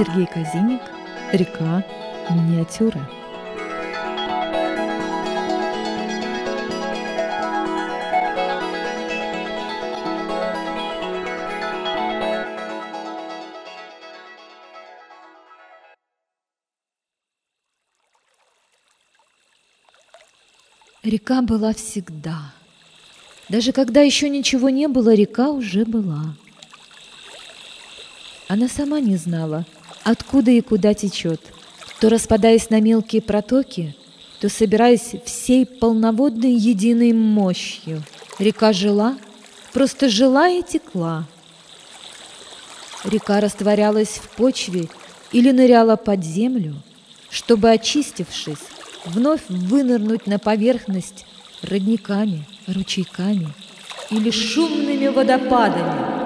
[0.00, 0.80] Сергей Казиник,
[1.30, 1.84] река,
[2.30, 3.06] миниатюры.
[21.02, 22.54] Река была всегда.
[23.50, 26.34] Даже когда еще ничего не было, река уже была.
[28.48, 29.66] Она сама не знала,
[30.10, 31.40] откуда и куда течет,
[32.00, 33.94] то распадаясь на мелкие протоки,
[34.40, 38.02] то собираясь всей полноводной единой мощью.
[38.38, 39.16] Река жила,
[39.72, 41.26] просто жила и текла.
[43.04, 44.88] Река растворялась в почве
[45.32, 46.74] или ныряла под землю,
[47.30, 48.64] чтобы, очистившись,
[49.04, 51.26] вновь вынырнуть на поверхность
[51.62, 53.48] родниками, ручейками
[54.10, 56.19] или шумными водопадами.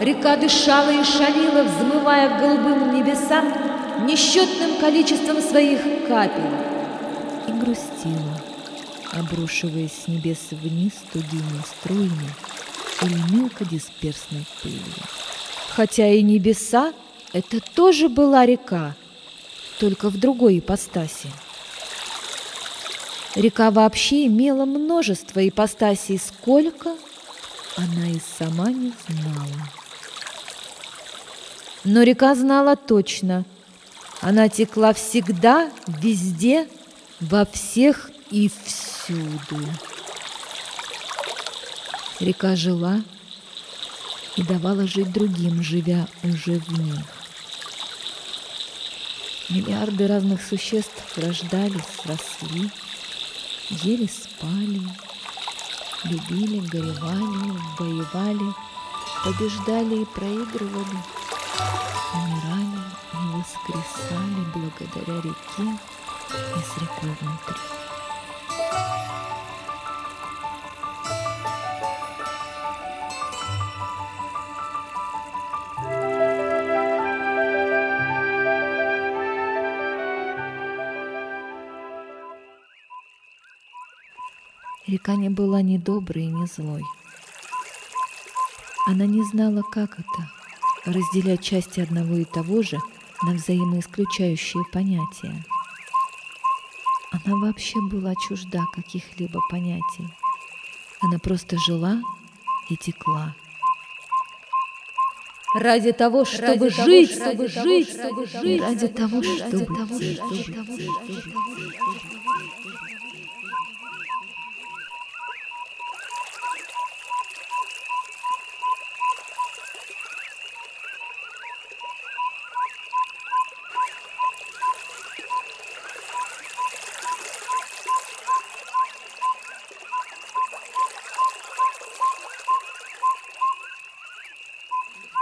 [0.00, 3.52] Река дышала и шалила, взмывая к голубым небесам
[4.06, 6.50] несчетным количеством своих капель
[7.46, 8.40] и грустила,
[9.12, 12.28] обрушиваясь с небес вниз тугими струями
[13.02, 14.80] или мелкодисперсной пылью.
[15.70, 16.92] Хотя и небеса—
[17.32, 18.96] это тоже была река,
[19.78, 21.28] только в другой ипостаси.
[23.36, 26.90] Река вообще имела множество ипостасей, сколько
[27.76, 29.83] она и сама не знала.
[31.84, 33.44] Но река знала точно.
[34.20, 36.66] Она текла всегда, везде,
[37.20, 39.60] во всех и всюду.
[42.20, 43.02] Река жила
[44.36, 47.04] и давала жить другим, живя уже в них.
[49.50, 52.70] Миллиарды разных существ рождались, росли,
[53.68, 54.80] ели, спали,
[56.04, 58.54] любили, горевали, воевали,
[59.22, 60.98] побеждали и проигрывали,
[62.14, 62.82] умирали
[63.12, 65.78] и воскресали благодаря реке
[66.30, 67.54] и с рекой внутри.
[84.86, 86.82] Река не была ни доброй, ни злой.
[88.86, 90.30] Она не знала, как это—
[90.84, 92.78] разделять части одного и того же
[93.22, 95.44] на взаимоисключающие понятия.
[97.10, 100.08] Она вообще была чужда каких-либо понятий.
[101.00, 102.00] Она просто жила
[102.68, 103.34] и текла.
[105.54, 110.00] Ради того, чтобы ради жить, того, чтобы жить, чтобы жить, и ради того, чтобы, того,
[110.00, 110.82] чтобы, чтобы,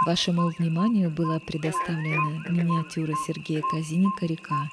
[0.05, 4.69] Вашему вниманию была предоставлена миниатюра Сергея Казиника «Река».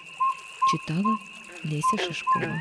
[0.72, 1.18] Читала
[1.62, 2.56] Леся Шишкова.